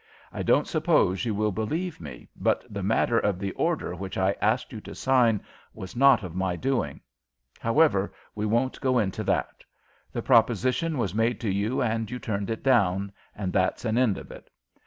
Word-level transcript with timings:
I 0.33 0.41
don't 0.41 0.67
suppose 0.67 1.25
you 1.25 1.35
will 1.35 1.51
believe 1.51 2.01
me, 2.01 2.27
but 2.35 2.65
the 2.67 2.81
matter 2.81 3.19
of 3.19 3.37
the 3.37 3.51
order 3.51 3.93
which 3.93 4.17
I 4.17 4.33
asked 4.41 4.73
you 4.73 4.81
to 4.81 4.95
sign 4.95 5.43
was 5.75 5.95
not 5.95 6.23
of 6.23 6.33
my 6.33 6.55
doing. 6.55 7.01
However, 7.59 8.11
we 8.33 8.47
won't 8.47 8.81
go 8.81 8.97
into 8.97 9.23
that. 9.25 9.63
The 10.11 10.23
proposition 10.23 10.97
was 10.97 11.13
made 11.13 11.39
to 11.41 11.51
you 11.51 11.83
and 11.83 12.09
you 12.09 12.17
turned 12.17 12.49
it 12.49 12.63
down, 12.63 13.11
and 13.35 13.53
that's 13.53 13.85
an 13.85 13.95
end 13.99 14.17
of 14.17 14.31
it. 14.31 14.49